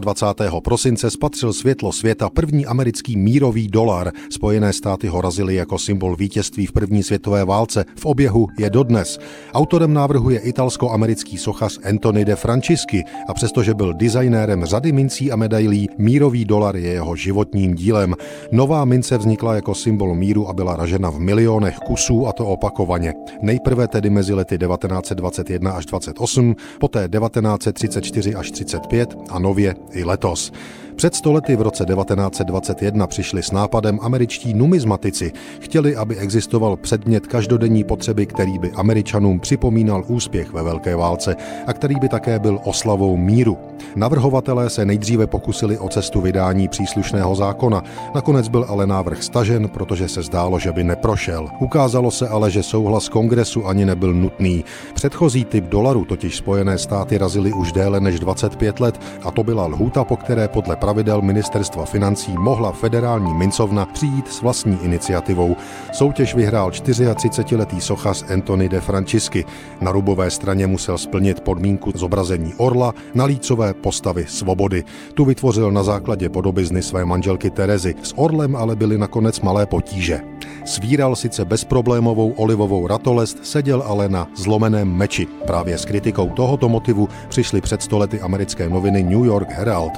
[0.00, 0.60] 28.
[0.60, 4.12] prosince spatřil světlo světa první americký mírový dolar.
[4.30, 7.84] Spojené státy ho razily jako symbol vítězství v první světové válce.
[7.96, 9.18] V oběhu je dodnes.
[9.52, 15.36] Autorem návrhu je italsko-americký sochař Anthony de Francisci a přestože byl designérem řady mincí a
[15.36, 18.14] medailí, mírový dolar je jeho životním dílem.
[18.52, 23.14] Nová mince vznikla jako symbol míru a byla ražena v milionech kusů a to opakovaně.
[23.42, 29.61] Nejprve tedy mezi lety 1921 až 28, poté 1934 až 35 a nově
[29.92, 30.52] i letos.
[30.96, 35.32] Před stolety v roce 1921 přišli s nápadem američtí numizmatici.
[35.60, 41.72] Chtěli, aby existoval předmět každodenní potřeby, který by Američanům připomínal úspěch ve Velké válce a
[41.72, 43.58] který by také byl oslavou míru.
[43.96, 47.82] Navrhovatelé se nejdříve pokusili o cestu vydání příslušného zákona.
[48.14, 51.48] Nakonec byl ale návrh stažen, protože se zdálo, že by neprošel.
[51.60, 54.64] Ukázalo se ale, že souhlas kongresu ani nebyl nutný.
[54.94, 59.66] Předchozí typ dolaru totiž Spojené státy razily už déle než 25 let a to byla
[59.66, 65.56] lhůta, po které podle pravidel ministerstva financí mohla federální mincovna přijít s vlastní iniciativou.
[65.92, 69.44] Soutěž vyhrál 34-letý sochař Anthony de Francisci.
[69.80, 74.84] Na rubové straně musel splnit podmínku zobrazení orla, na lícové postavy svobody.
[75.14, 77.94] Tu vytvořil na základě podobizny své manželky Terezy.
[78.02, 80.31] S orlem ale byly nakonec malé potíže.
[80.64, 85.26] Svíral sice bezproblémovou olivovou ratolest, seděl ale na zlomeném meči.
[85.46, 89.92] Právě s kritikou tohoto motivu přišly před stolety americké noviny New York Herald.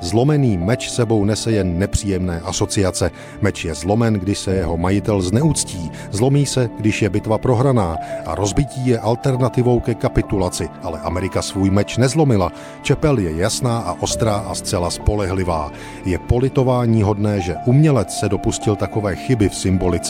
[0.00, 3.10] Zlomený meč sebou nese jen nepříjemné asociace.
[3.40, 7.96] Meč je zlomen, když se jeho majitel zneúctí, zlomí se, když je bitva prohraná
[8.26, 12.52] a rozbití je alternativou ke kapitulaci, ale Amerika svůj meč nezlomila.
[12.82, 15.70] Čepel je jasná a ostrá a zcela spolehlivá.
[16.04, 20.01] Je politování hodné, že umělec se dopustil takové chyby v symbolice.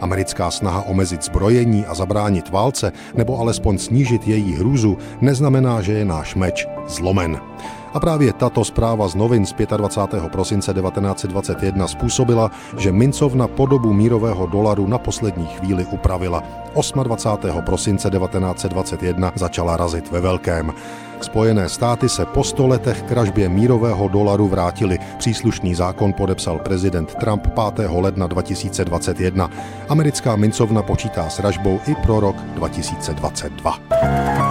[0.00, 6.04] Americká snaha omezit zbrojení a zabránit válce, nebo alespoň snížit její hrůzu, neznamená, že je
[6.04, 7.40] náš meč zlomen.
[7.94, 10.28] A právě tato zpráva z novin z 25.
[10.28, 16.42] prosince 1921 způsobila, že mincovna podobu mírového dolaru na poslední chvíli upravila.
[17.02, 17.62] 28.
[17.62, 20.72] prosince 1921 začala razit ve velkém.
[21.20, 24.98] Spojené státy se po sto letech k ražbě mírového dolaru vrátili.
[25.18, 27.90] Příslušný zákon podepsal prezident Trump 5.
[27.90, 29.50] ledna 2021.
[29.88, 34.45] Americká mincovna počítá s ražbou i pro rok 2022.